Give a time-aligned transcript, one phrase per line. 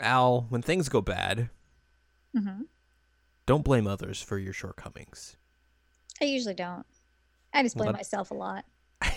[0.00, 1.50] Al, when things go bad,
[2.36, 2.62] hmm
[3.46, 5.36] don't blame others for your shortcomings.
[6.20, 6.86] I usually don't.
[7.52, 8.64] I just blame Well, that- myself a lot.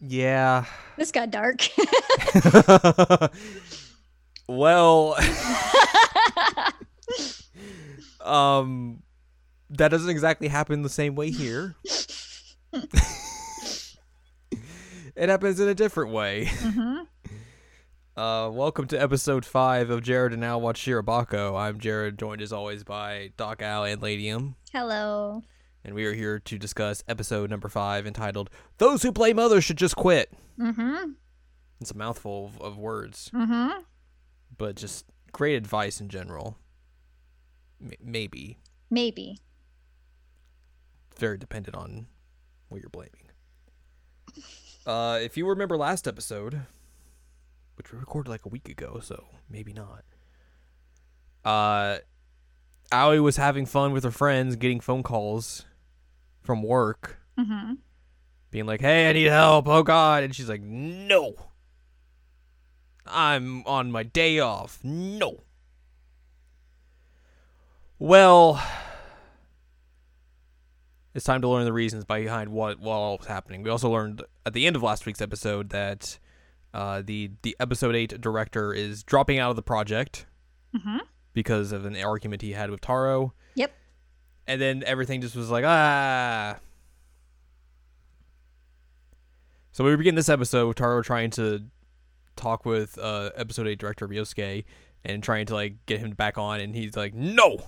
[0.00, 0.64] Yeah.
[0.96, 1.66] This got dark.
[4.48, 5.16] well,
[8.20, 9.02] um
[9.70, 11.74] that doesn't exactly happen the same way here.
[15.16, 16.48] it happens in a different way.
[16.52, 16.98] hmm
[18.18, 21.56] Uh, welcome to episode five of Jared and Al Watch Shirobako.
[21.56, 25.44] I'm Jared, joined as always by Doc Al and Ladium, Hello.
[25.84, 29.76] and we are here to discuss episode number five entitled "Those Who Blame Others Should
[29.78, 31.12] Just Quit." Mm-hmm.
[31.80, 33.82] It's a mouthful of, of words, Mm-hmm.
[34.56, 36.56] but just great advice in general.
[37.80, 38.58] M- maybe
[38.90, 39.38] Maybe.
[41.16, 42.08] very dependent on
[42.68, 43.12] what you're blaming.
[44.86, 46.62] Uh, if you remember last episode,
[47.78, 50.04] which we recorded like a week ago, so maybe not.
[51.44, 51.98] Uh,
[52.92, 55.64] Aoi was having fun with her friends, getting phone calls
[56.42, 57.74] from work, Mm-hmm.
[58.50, 59.68] being like, "Hey, I need help!
[59.68, 61.36] Oh God!" And she's like, "No,
[63.06, 64.80] I'm on my day off.
[64.82, 65.44] No."
[68.00, 68.62] Well,
[71.14, 73.62] it's time to learn the reasons behind what what all was happening.
[73.62, 76.18] We also learned at the end of last week's episode that
[76.74, 80.26] uh, the the episode eight director is dropping out of the project
[80.76, 80.98] Mm-hmm.
[81.32, 83.32] because of an argument he had with Taro.
[83.54, 83.72] Yep.
[84.46, 86.56] And then everything just was like ah.
[89.72, 91.64] So we begin this episode with Taro trying to
[92.36, 94.64] talk with uh, episode eight director Ryosuke
[95.04, 97.58] and trying to like get him back on, and he's like, "No,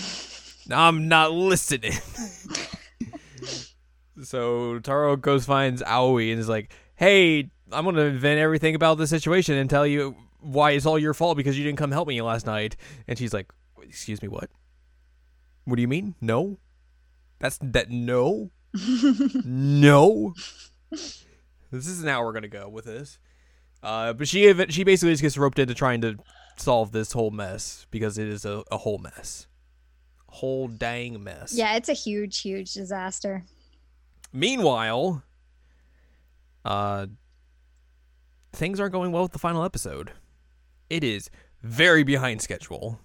[0.70, 1.92] I'm not listening."
[4.22, 9.06] so Taro goes finds Aoi and is like, "Hey, I'm gonna invent everything about the
[9.06, 12.20] situation and tell you why it's all your fault because you didn't come help me
[12.22, 12.76] last night."
[13.08, 14.50] And she's like, "Excuse me, what?
[15.64, 16.14] What do you mean?
[16.20, 16.58] No?
[17.38, 18.50] That's that no,
[19.44, 20.34] no."
[20.90, 23.18] This isn't how we're gonna go with this.
[23.82, 26.16] Uh, but she she basically just gets roped into trying to
[26.56, 29.46] solve this whole mess because it is a, a whole mess,
[30.28, 31.54] whole dang mess.
[31.54, 33.44] Yeah, it's a huge, huge disaster.
[34.32, 35.22] Meanwhile,
[36.64, 37.06] uh,
[38.56, 40.12] things aren't going well with the final episode.
[40.88, 41.30] It is
[41.62, 43.00] very behind schedule.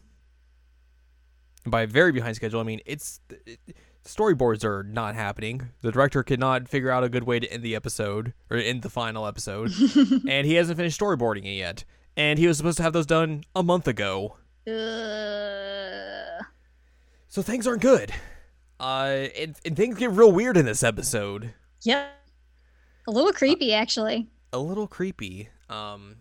[1.63, 3.59] And by very behind schedule, I mean it's it,
[4.05, 5.69] storyboards are not happening.
[5.81, 8.81] The director could not figure out a good way to end the episode or end
[8.81, 9.71] the final episode,
[10.27, 11.85] and he hasn't finished storyboarding it yet.
[12.17, 14.37] And he was supposed to have those done a month ago.
[14.67, 16.45] Ugh.
[17.27, 18.11] So things aren't good.
[18.79, 21.53] Uh, and, and things get real weird in this episode.
[21.83, 22.09] Yep.
[23.07, 24.27] A little creepy, actually.
[24.53, 25.49] A little creepy.
[25.69, 26.17] Um,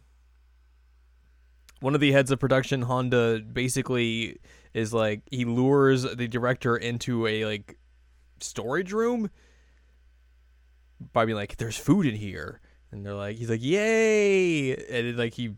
[1.80, 4.38] one of the heads of production, Honda, basically
[4.74, 7.78] is like he lures the director into a like
[8.40, 9.30] storage room
[11.12, 12.60] by being like, "There's food in here,"
[12.92, 15.56] and they're like, "He's like, yay!" And it, like he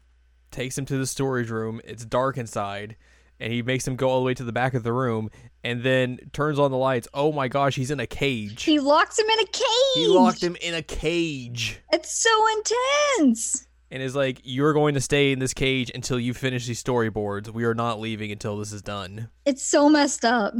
[0.50, 1.80] takes him to the storage room.
[1.84, 2.96] It's dark inside.
[3.42, 5.28] And he makes him go all the way to the back of the room,
[5.64, 7.08] and then turns on the lights.
[7.12, 8.62] Oh my gosh, he's in a cage.
[8.62, 9.94] He locked him in a cage.
[9.94, 13.66] He locked him in a cage It's so intense.
[13.90, 17.48] and is like, "You're going to stay in this cage until you finish these storyboards.
[17.52, 20.54] We are not leaving until this is done." It's so messed up.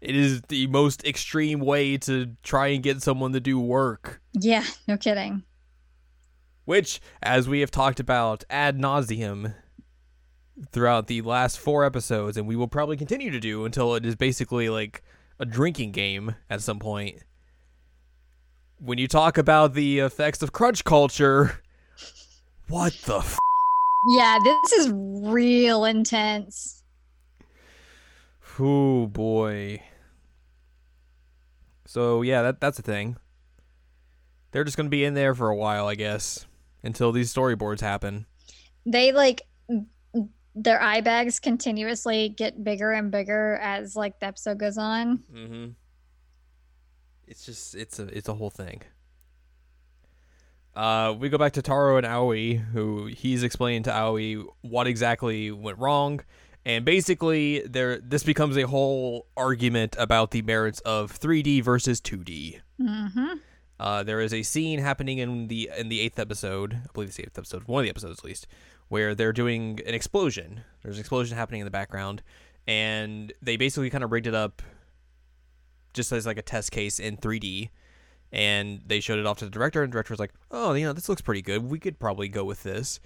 [0.00, 4.64] It is the most extreme way to try and get someone to do work, Yeah,
[4.88, 5.42] no kidding.
[6.64, 9.54] which, as we have talked about ad nauseum
[10.70, 14.16] throughout the last four episodes, and we will probably continue to do until it is
[14.16, 15.02] basically like
[15.38, 17.18] a drinking game at some point.
[18.78, 21.60] When you talk about the effects of crunch culture,
[22.68, 23.38] what the f-
[24.08, 26.82] Yeah, this is real intense.
[28.58, 29.82] Oh boy.
[31.86, 33.16] So yeah, that that's a thing.
[34.50, 36.46] They're just gonna be in there for a while, I guess,
[36.82, 38.26] until these storyboards happen.
[38.84, 39.42] They like
[40.54, 45.22] their eye bags continuously get bigger and bigger as like the episode goes on.
[45.32, 45.70] Mm-hmm.
[47.26, 48.82] It's just it's a it's a whole thing.
[50.74, 55.50] Uh, we go back to Taro and Aoi, who he's explaining to Aoi what exactly
[55.50, 56.20] went wrong,
[56.64, 62.60] and basically there this becomes a whole argument about the merits of 3D versus 2D.
[62.80, 63.34] Mm-hmm.
[63.80, 67.16] Uh, there is a scene happening in the in the eighth episode, I believe it's
[67.16, 68.46] the eighth episode, one of the episodes at least,
[68.88, 70.62] where they're doing an explosion.
[70.82, 72.22] There's an explosion happening in the background,
[72.66, 74.62] and they basically kind of rigged it up
[75.92, 77.70] just as like a test case in 3D.
[78.34, 80.86] And they showed it off to the director, and the director was like, "Oh, you
[80.86, 81.64] know, this looks pretty good.
[81.64, 82.98] We could probably go with this."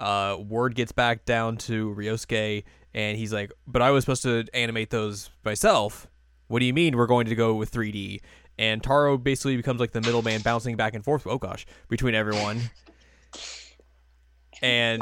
[0.00, 2.64] uh, word gets back down to Ryosuke,
[2.94, 6.06] and he's like, "But I was supposed to animate those myself.
[6.48, 8.20] What do you mean we're going to go with 3D?"
[8.58, 11.26] And Taro basically becomes like the middleman, bouncing back and forth.
[11.26, 12.60] Oh gosh, between everyone,
[14.62, 15.00] and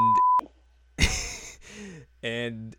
[2.23, 2.75] and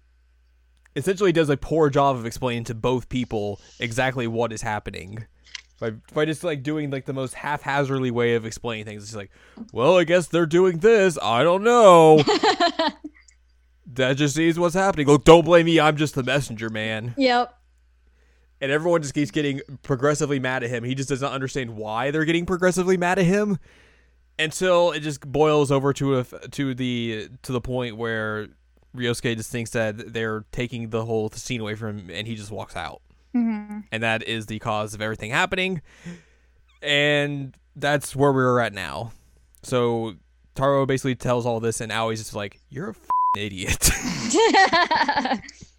[0.94, 5.26] essentially does a poor job of explaining to both people exactly what is happening
[5.78, 9.04] by, by just like doing like the most haphazardly way of explaining things.
[9.04, 9.30] It's like,
[9.72, 11.18] well, I guess they're doing this.
[11.22, 12.16] I don't know.
[13.92, 15.06] that just is what's happening.
[15.06, 15.78] Look, don't blame me.
[15.78, 17.14] I'm just the messenger, man.
[17.16, 17.55] Yep.
[18.60, 20.82] And everyone just keeps getting progressively mad at him.
[20.84, 23.58] He just doesn't understand why they're getting progressively mad at him
[24.38, 28.48] until it just boils over to a to the to the point where
[28.96, 32.50] Ryosuke just thinks that they're taking the whole scene away from him, and he just
[32.50, 33.02] walks out.
[33.34, 35.82] hmm And that is the cause of everything happening.
[36.82, 39.12] And that's where we're at now.
[39.62, 40.14] So
[40.54, 43.06] Taro basically tells all this, and Aoi's just like, "You're a f-
[43.36, 43.90] idiot."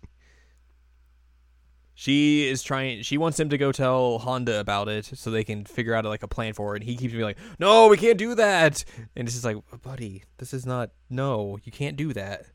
[1.99, 3.01] she is trying.
[3.01, 6.21] She wants him to go tell Honda about it so they can figure out like
[6.21, 6.83] a plan for it.
[6.83, 8.85] And he keeps being like, "No, we can't do that."
[9.15, 10.91] And it's just like, "Buddy, this is not.
[11.09, 12.45] No, you can't do that."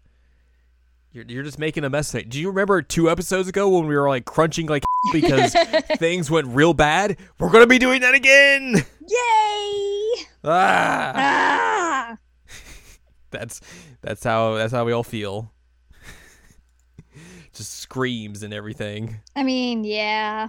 [1.10, 2.14] You're, you're just making a mess.
[2.14, 2.28] of it.
[2.28, 5.52] Do you remember two episodes ago when we were like crunching like because
[5.98, 7.16] things went real bad?
[7.40, 8.76] We're gonna be doing that again.
[9.08, 10.24] Yay!
[10.44, 12.16] Ah, Ah!
[13.32, 13.60] that's
[14.02, 15.52] that's how that's how we all feel.
[17.62, 19.20] Just screams and everything.
[19.36, 20.48] I mean, yeah.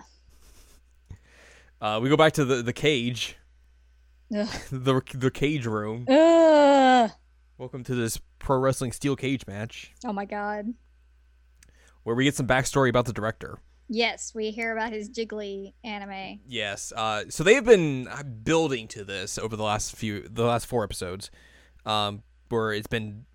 [1.79, 3.35] Uh, we go back to the the cage,
[4.35, 4.47] Ugh.
[4.71, 6.05] the the cage room.
[6.09, 7.11] Ugh.
[7.59, 10.73] Welcome to this pro wrestling steel cage match Oh my god.
[12.03, 13.59] where we get some backstory about the director.
[13.89, 16.39] Yes, we hear about his Jiggly anime.
[16.47, 16.91] Yes.
[16.95, 18.07] Uh, so they have been
[18.43, 21.29] building to this over the last few, the last four episodes,
[21.85, 23.25] um, where it's been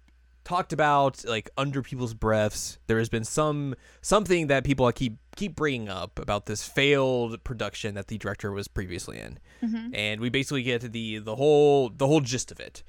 [0.48, 2.78] talked about like under people's breaths.
[2.86, 7.94] There has been some something that people keep keep bringing up about this failed production
[7.94, 9.94] that the director was previously in, Mhm.
[9.94, 12.82] and we basically get to the the whole the whole gist of it,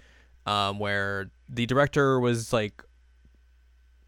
[0.45, 2.81] um, where the director was like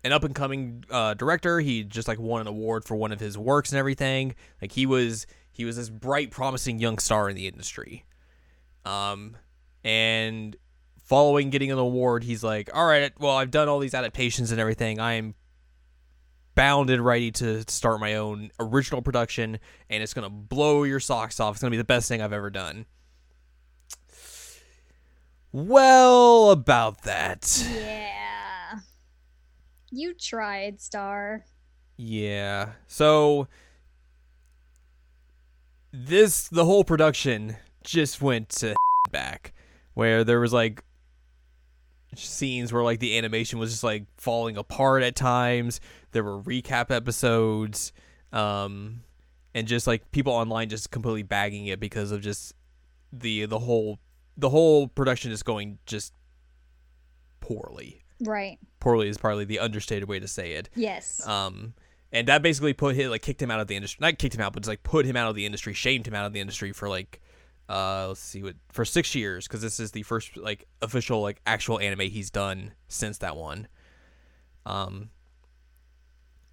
[0.03, 1.59] an up and coming uh, director.
[1.59, 4.33] He just like won an award for one of his works and everything.
[4.61, 8.05] Like he was he was this bright, promising young star in the industry.
[8.85, 9.35] Um,
[9.83, 10.55] and
[11.11, 14.61] following getting an award, he's like, "All right, well, I've done all these adaptations and
[14.61, 14.97] everything.
[14.97, 15.35] I am
[16.55, 19.59] bound and ready to start my own original production,
[19.89, 21.55] and it's gonna blow your socks off.
[21.55, 22.85] It's gonna be the best thing I've ever done."
[25.51, 27.61] Well, about that.
[27.69, 28.79] Yeah.
[29.89, 31.43] You tried, Star.
[31.97, 32.69] Yeah.
[32.87, 33.49] So
[35.91, 38.75] this the whole production just went to
[39.11, 39.51] back
[39.93, 40.85] where there was like
[42.15, 45.79] scenes where like the animation was just like falling apart at times.
[46.11, 47.93] There were recap episodes
[48.33, 49.01] um
[49.53, 52.53] and just like people online just completely bagging it because of just
[53.11, 53.99] the the whole
[54.37, 56.13] the whole production is going just
[57.39, 58.03] poorly.
[58.21, 58.59] Right.
[58.79, 60.69] Poorly is probably the understated way to say it.
[60.75, 61.25] Yes.
[61.27, 61.73] Um,
[62.11, 63.99] and that basically put him like kicked him out of the industry.
[64.01, 66.13] Not kicked him out, but just like put him out of the industry, shamed him
[66.13, 67.20] out of the industry for like,
[67.71, 71.39] uh, let's see what for six years because this is the first like official like
[71.45, 73.67] actual anime he's done since that one.
[74.65, 75.09] Um.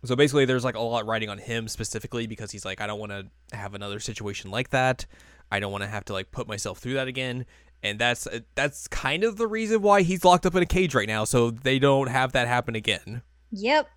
[0.05, 3.01] So basically, there's like a lot riding on him specifically because he's like, I don't
[3.01, 5.07] want to have another situation like that.
[5.51, 7.47] I don't want to have to like put myself through that again.
[7.83, 11.09] And that's that's kind of the reason why he's locked up in a cage right
[11.09, 13.89] now, so they don't have that happen again yep.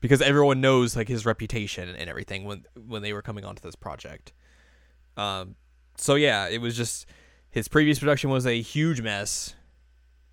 [0.00, 3.76] because everyone knows like his reputation and everything when when they were coming onto this
[3.76, 4.34] project.
[5.16, 5.56] Um,
[5.96, 7.06] so yeah, it was just
[7.50, 9.54] his previous production was a huge mess.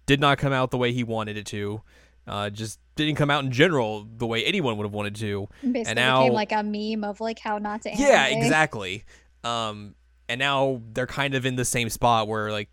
[0.06, 1.82] Did not come out the way he wanted it to.
[2.28, 5.48] Uh, just didn't come out in general the way anyone would have wanted to.
[5.62, 8.02] Basically now- became like a meme of like how not to anime.
[8.06, 9.04] Yeah, exactly.
[9.44, 9.96] Um,
[10.30, 12.70] and now they're kind of in the same spot where like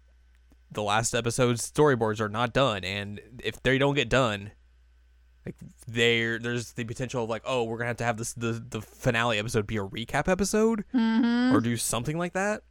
[0.73, 4.53] the last episode's storyboards are not done, and if they don't get done,
[5.45, 5.57] like
[5.89, 8.81] there, there's the potential of like, oh, we're gonna have to have this the the
[8.81, 11.55] finale episode be a recap episode Mm-hmm.
[11.57, 12.63] or do something like that.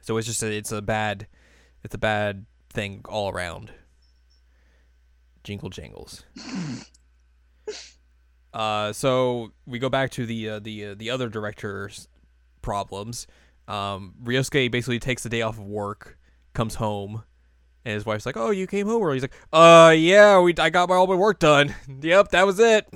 [0.00, 1.28] So it's just a, it's a bad,
[1.84, 3.70] it's a bad thing all around.
[5.44, 6.24] Jingle jangles.
[8.54, 12.08] uh, so we go back to the uh, the uh, the other director's
[12.62, 13.26] problems.
[13.68, 16.18] Um, Ryosuke basically takes the day off of work,
[16.52, 17.22] comes home,
[17.84, 20.70] and his wife's like, "Oh, you came home early." He's like, "Uh, yeah, we I
[20.70, 21.74] got my all my work done.
[22.02, 22.88] yep, that was it.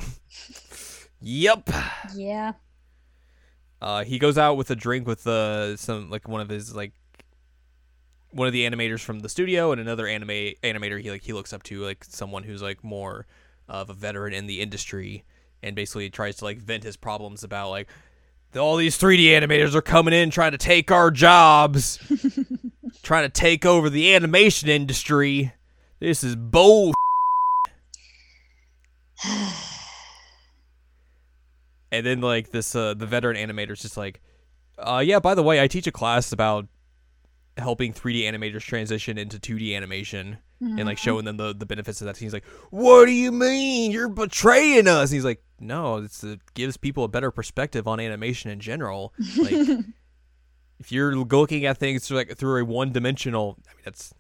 [1.20, 1.68] yep."
[2.14, 2.52] Yeah.
[3.84, 6.94] Uh, he goes out with a drink with uh, some like one of his like
[8.30, 11.52] one of the animators from the studio and another anime animator he like he looks
[11.52, 13.26] up to like someone who's like more
[13.68, 15.22] of a veteran in the industry
[15.62, 17.86] and basically tries to like vent his problems about like
[18.56, 21.98] all these 3D animators are coming in trying to take our jobs,
[23.02, 25.52] trying to take over the animation industry.
[26.00, 26.94] This is bull.
[31.98, 34.20] and then like this uh the veteran animator's just like
[34.78, 36.66] uh yeah by the way i teach a class about
[37.56, 42.06] helping 3d animators transition into 2d animation and like showing them the, the benefits of
[42.06, 42.16] that.
[42.16, 43.90] He's like what do you mean?
[43.90, 45.10] You're betraying us.
[45.10, 49.12] And he's like no it's it gives people a better perspective on animation in general.
[49.36, 49.52] Like
[50.80, 54.12] if you're looking at things through like through a one-dimensional i mean that's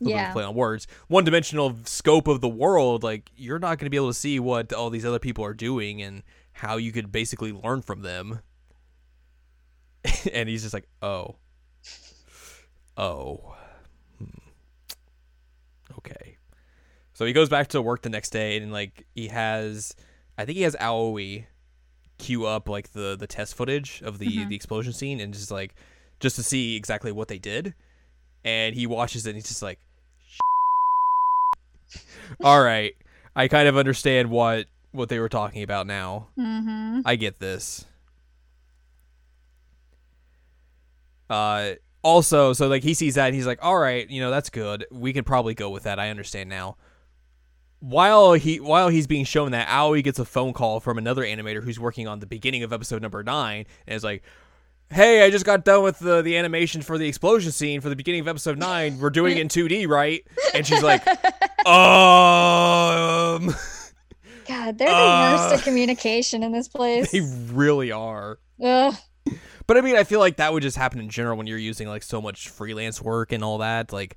[0.00, 0.32] a little bit of Yeah.
[0.32, 4.08] play on words one-dimensional scope of the world like you're not going to be able
[4.08, 6.22] to see what all these other people are doing and
[6.58, 8.40] how you could basically learn from them.
[10.32, 11.36] And he's just like oh.
[12.96, 13.56] Oh.
[14.18, 14.38] Hmm.
[15.98, 16.36] okay.
[17.14, 19.94] So he goes back to work the next day and like he has
[20.36, 21.46] i think he has aoi
[22.18, 25.74] queue up like the the test footage of the the explosion scene and just like
[26.20, 27.74] just to see exactly what they did.
[28.44, 29.78] And he watches it and he's just like
[32.44, 32.94] all right.
[33.36, 37.00] I kind of understand what what they were talking about now Mm-hmm.
[37.04, 37.84] I get this.
[41.30, 44.50] Uh also, so like he sees that and he's like, "All right, you know, that's
[44.50, 44.86] good.
[44.90, 45.98] We can probably go with that.
[45.98, 46.76] I understand now."
[47.80, 51.62] While he while he's being shown that, Aoi gets a phone call from another animator
[51.62, 54.22] who's working on the beginning of episode number 9 and is like,
[54.90, 57.96] "Hey, I just got done with the the animation for the explosion scene for the
[57.96, 58.98] beginning of episode 9.
[58.98, 61.06] We're doing it in 2D, right?" And she's like,
[61.66, 63.54] "Um,
[64.48, 67.10] God, they're the Uh, worst at communication in this place.
[67.12, 67.20] they
[67.52, 68.94] really are." Ugh.
[69.66, 71.86] But I mean, I feel like that would just happen in general when you're using
[71.88, 73.92] like so much freelance work and all that.
[73.92, 74.16] Like,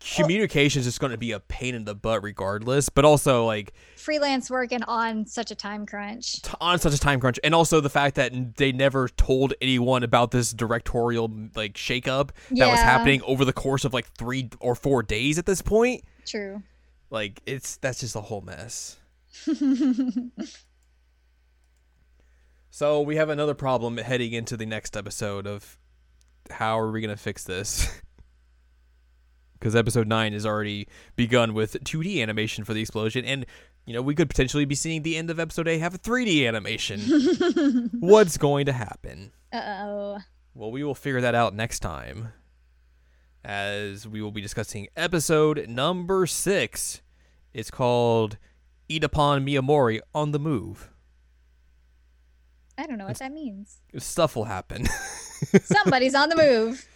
[0.00, 2.88] communication is just going to be a pain in the butt regardless.
[2.88, 6.42] But also, like, Freelance working on such a time crunch.
[6.42, 10.02] t- on such a time crunch, and also the fact that they never told anyone
[10.02, 14.74] about this directorial like shakeup that was happening over the course of like three or
[14.74, 16.02] four days at this point.
[16.26, 16.62] True.
[17.10, 18.96] Like, it's that's just a whole mess.
[22.76, 25.78] So we have another problem heading into the next episode of
[26.50, 27.88] how are we going to fix this?
[29.58, 33.46] Because episode 9 has already begun with 2D animation for the explosion, and,
[33.86, 36.46] you know, we could potentially be seeing the end of episode 8 have a 3D
[36.46, 37.00] animation.
[38.00, 39.32] What's going to happen?
[39.50, 40.18] Uh oh.
[40.54, 42.34] Well, we will figure that out next time,
[43.42, 47.00] as we will be discussing episode number 6.
[47.54, 48.36] It's called
[48.88, 50.90] Eat Upon Miyamori on the Move.
[52.78, 53.80] I don't know what that means.
[53.98, 54.86] Stuff will happen.
[55.62, 56.86] Somebody's on the move.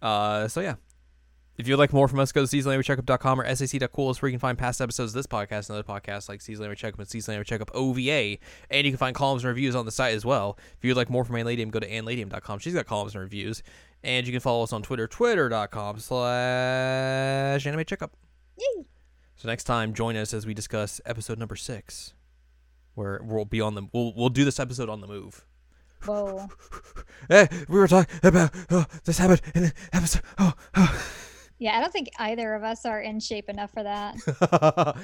[0.00, 0.76] Uh, so yeah.
[1.58, 4.40] If you'd like more from us, go to seasonalanimecheckup.com or sac.cool is where you can
[4.40, 7.36] find past episodes of this podcast and other podcasts like Seasonal Anime Checkup and Seasonal
[7.36, 8.36] Anime Checkup OVA.
[8.70, 10.58] And you can find columns and reviews on the site as well.
[10.76, 12.58] If you'd like more from Ann Ladium, go to annladium.com.
[12.58, 13.62] She's got columns and reviews.
[14.04, 18.14] And you can follow us on Twitter, twitter.com slash anime checkup.
[18.58, 18.84] Yay.
[19.36, 22.14] So next time, join us as we discuss episode number six,
[22.94, 25.44] where we'll be on the we'll we'll do this episode on the move.
[26.06, 26.48] Whoa.
[27.28, 30.22] hey, we were talking about oh, this happened in the episode.
[30.38, 31.12] Oh, oh.
[31.58, 34.16] Yeah, I don't think either of us are in shape enough for that.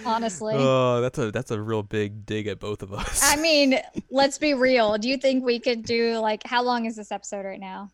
[0.07, 0.55] Honestly.
[0.57, 3.21] oh, that's a that's a real big dig at both of us.
[3.23, 3.79] I mean,
[4.11, 4.97] let's be real.
[4.97, 7.91] Do you think we could do like how long is this episode right now?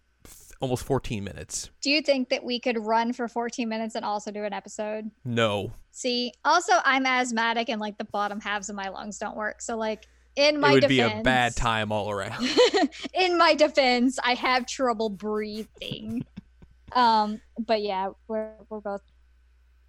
[0.61, 1.71] Almost 14 minutes.
[1.81, 5.11] Do you think that we could run for 14 minutes and also do an episode?
[5.25, 9.61] No, See, also I'm asthmatic and like the bottom halves of my lungs don't work.
[9.61, 12.49] So like in my it would defense, be a bad time all around.
[13.15, 16.25] in my defense, I have trouble breathing.
[16.93, 19.03] um, but yeah, we're we're both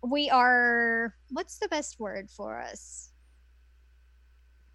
[0.01, 3.11] we are what's the best word for us?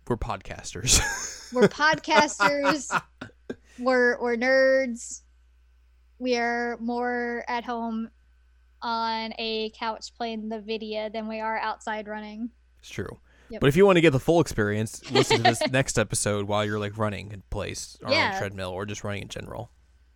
[0.07, 1.53] We're podcasters.
[1.53, 2.97] We're podcasters.
[3.81, 5.23] we're we're nerds.
[6.25, 8.09] We are more at home
[8.81, 12.49] on a couch playing the video than we are outside running.
[12.79, 13.21] it's true.
[13.51, 13.61] Yep.
[13.61, 16.65] But if you want to get the full experience, listen to this next episode while
[16.65, 19.71] you're like running in place or on a treadmill or just running in general.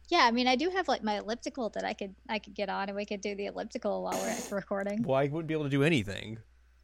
[0.08, 2.70] Yeah, I mean, I do have like my elliptical that I could I could get
[2.70, 5.02] on, and we could do the elliptical while we're recording.
[5.02, 6.38] Well, I wouldn't be able to do anything.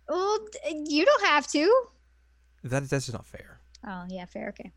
[0.06, 0.38] Well,
[0.70, 1.84] you don't have to.
[2.62, 3.60] That that's just not fair.
[3.88, 4.48] Oh yeah, fair.
[4.50, 4.70] Okay.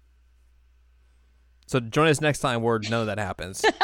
[1.65, 3.65] So join us next time where none of that happens.